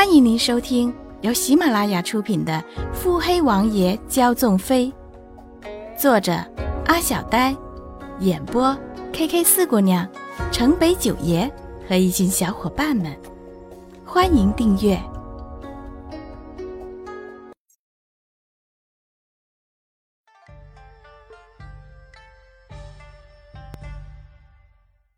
[0.00, 2.54] 欢迎您收听由喜马拉雅出品的
[2.94, 4.90] 《腹黑王爷骄纵妃》，
[5.94, 6.32] 作者
[6.86, 7.54] 阿小呆，
[8.20, 8.74] 演播
[9.12, 10.10] K K 四姑娘、
[10.50, 11.52] 城北九爷
[11.86, 13.14] 和一群小伙伴们。
[14.02, 14.98] 欢迎订阅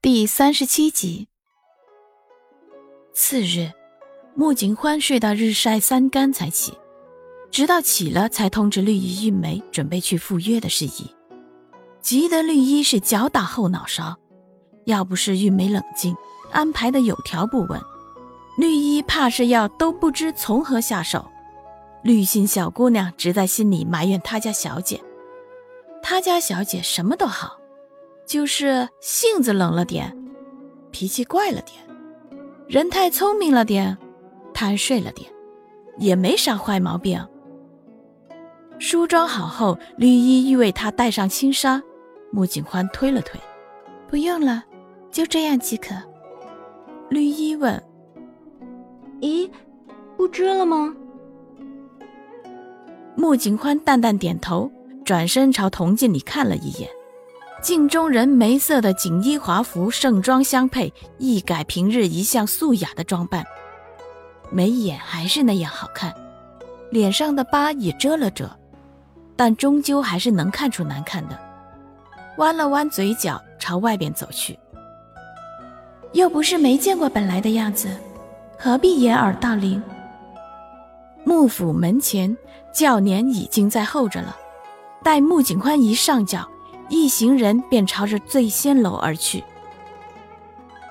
[0.00, 1.28] 第三十七集。
[3.12, 3.79] 次日。
[4.40, 6.72] 穆景欢睡到日晒三竿才起，
[7.50, 11.14] 直到起了才通知绿衣玉梅准备去赴约的事宜，
[12.00, 14.16] 急得绿衣是脚打后脑勺。
[14.86, 16.16] 要不是玉梅冷静，
[16.52, 17.78] 安排的有条不紊，
[18.56, 21.30] 绿衣怕是要都不知从何下手。
[22.02, 24.98] 绿心小姑娘只在心里埋怨他家小姐，
[26.02, 27.58] 他家小姐什么都好，
[28.26, 30.16] 就是性子冷了点，
[30.90, 31.78] 脾气怪了点，
[32.66, 33.98] 人太聪明了点。
[34.52, 35.30] 贪睡了点，
[35.98, 37.24] 也没啥坏毛病。
[38.78, 41.82] 梳妆好后，绿衣欲为他戴上轻纱，
[42.30, 43.38] 穆景欢推了推
[44.08, 44.64] ：“不用了，
[45.10, 45.94] 就这样即可。”
[47.10, 47.82] 绿衣问
[49.20, 49.50] ：“咦，
[50.16, 50.94] 不织了吗？”
[53.16, 54.70] 穆景欢淡淡点头，
[55.04, 56.88] 转身朝铜镜里看了一眼，
[57.60, 63.44] 镜中人眉色的锦衣华服，盛装相配，一改平日一向素雅的装扮。
[64.50, 66.14] 眉眼还是那样好看，
[66.90, 68.50] 脸上的疤也遮了遮，
[69.36, 71.38] 但终究还是能看出难看的。
[72.38, 74.58] 弯了弯嘴角，朝外边走去。
[76.12, 77.88] 又不是没见过本来的样子，
[78.58, 79.80] 何必掩耳盗铃？
[81.22, 82.36] 幕府门前，
[82.72, 84.36] 轿辇已经在候着了。
[85.04, 86.48] 待穆景宽一上轿，
[86.88, 89.44] 一行人便朝着醉仙楼而去。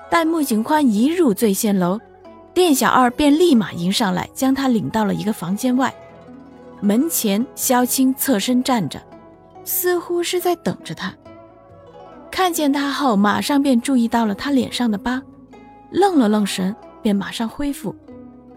[0.08, 2.00] 待穆景宽一入醉仙楼。
[2.52, 5.92] 店小二便立马迎上来，将他领到了一个房间外。
[6.80, 9.00] 门前，萧青侧身站着，
[9.64, 11.14] 似乎是在等着他。
[12.30, 15.22] 看见他后，马上便注意到了他脸上的疤，
[15.90, 17.94] 愣了愣神，便马上恢复，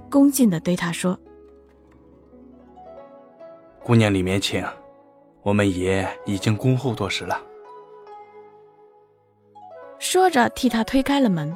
[0.09, 1.17] 恭敬地对他说
[3.83, 4.65] ：“姑娘里面请，
[5.41, 7.41] 我们爷已经恭候多时了。”
[9.99, 11.55] 说着，替他推开了门。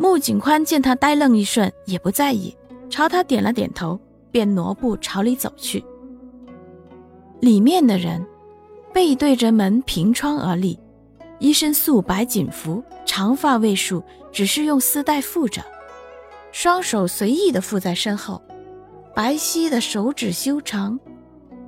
[0.00, 2.56] 穆景宽见他呆愣一瞬，也不在意，
[2.88, 4.00] 朝他点了点头，
[4.30, 5.84] 便挪步朝里走去。
[7.40, 8.26] 里面的人
[8.94, 10.78] 背对着门，凭窗而立，
[11.38, 14.02] 一身素白锦服，长发未束，
[14.32, 15.62] 只是用丝带缚着，
[16.50, 18.40] 双手随意的缚在身后，
[19.14, 20.98] 白皙的手指修长，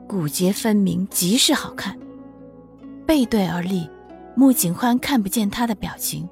[0.08, 1.98] 骨节分明，极是好看。
[3.04, 3.86] 背对而立，
[4.34, 6.26] 穆景欢看不见他的表情。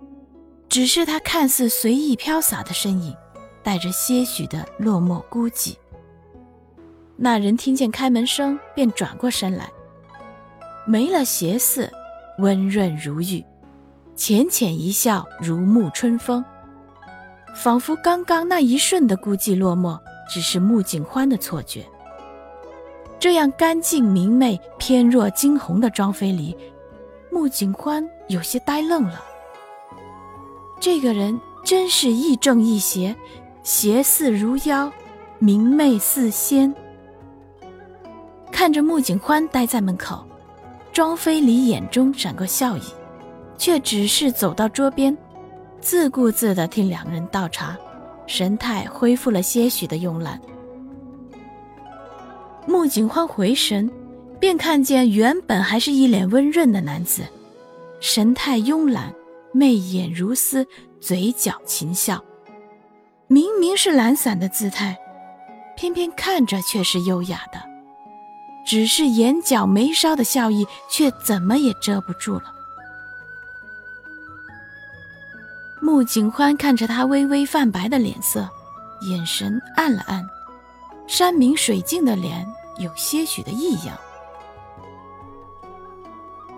[0.71, 3.15] 只是他看似随意飘洒的身影，
[3.61, 5.75] 带着些许的落寞孤寂。
[7.17, 9.69] 那人听见开门声，便转过身来，
[10.87, 11.91] 没了邪肆，
[12.39, 13.45] 温润如玉，
[14.15, 16.45] 浅浅一笑，如沐春风，
[17.53, 19.99] 仿佛刚刚那一瞬的孤寂落寞，
[20.29, 21.85] 只是穆景欢的错觉。
[23.19, 26.57] 这样干净明媚、偏若惊鸿的庄妃里，
[27.29, 29.25] 穆景欢有些呆愣了。
[30.81, 33.15] 这个人真是亦正亦邪，
[33.63, 34.91] 邪似如妖，
[35.39, 36.75] 明媚似仙。
[38.51, 40.25] 看着穆景欢待在门口，
[40.91, 42.83] 庄妃离眼中闪过笑意，
[43.59, 45.15] 却只是走到桌边，
[45.83, 47.77] 自顾自地替两人倒茶，
[48.27, 50.41] 神态恢复了些许的慵懒。
[52.67, 53.91] 穆景欢回神，
[54.39, 57.23] 便看见原本还是一脸温润的男子，
[58.01, 59.15] 神态慵懒。
[59.53, 60.67] 媚眼如丝，
[61.01, 62.23] 嘴角噙笑，
[63.27, 64.99] 明明是懒散的姿态，
[65.77, 67.61] 偏偏看着却是优雅的。
[68.65, 72.45] 只是眼角眉梢的笑意，却怎么也遮不住了。
[75.81, 78.49] 穆景欢看着他微微泛白的脸色，
[79.09, 80.25] 眼神暗了暗，
[81.09, 82.47] 山明水净的脸
[82.79, 83.99] 有些许的异样。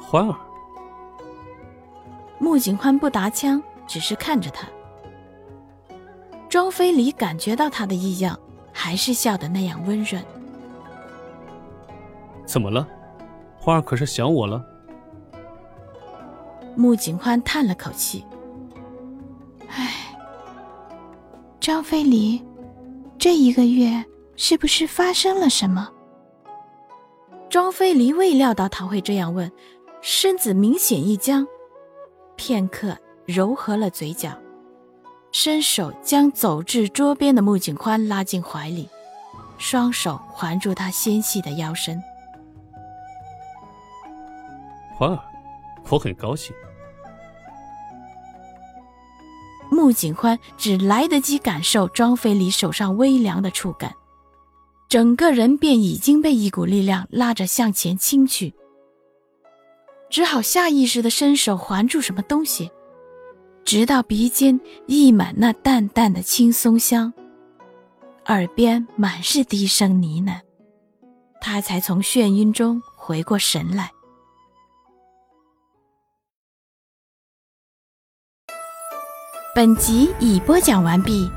[0.00, 0.36] 欢儿。
[2.42, 4.66] 穆景欢不答腔，只是看着他。
[6.48, 8.36] 庄飞离感觉到他的异样，
[8.72, 10.20] 还是笑得那样温润。
[12.44, 12.84] 怎么了？
[13.56, 14.60] 花儿可是想我了？
[16.74, 18.24] 穆景欢叹了口气
[19.70, 20.12] ：“唉，
[21.60, 22.44] 张飞离，
[23.18, 24.04] 这一个月
[24.34, 25.88] 是不是发生了什么？”
[27.48, 29.48] 庄飞离未料到他会这样问，
[30.00, 31.46] 身子明显一僵。
[32.44, 34.36] 片刻，柔和了嘴角，
[35.30, 38.88] 伸手将走至桌边的穆景宽拉进怀里，
[39.58, 42.02] 双手环住他纤细的腰身。
[44.92, 45.20] 欢儿，
[45.88, 46.52] 我很高兴。
[49.70, 53.94] 穆景欢只来得及感受庄飞离手上微凉的触感，
[54.88, 58.52] 整个人便已经被一股力量拉着向前倾去，
[60.12, 62.70] 只好下意识的伸手环住什么东西。
[63.64, 67.10] 直到鼻尖溢满那淡淡的青松香，
[68.26, 70.38] 耳边满是低声呢喃，
[71.40, 73.90] 他才从眩晕中回过神来。
[79.54, 81.30] 本集已播讲完毕。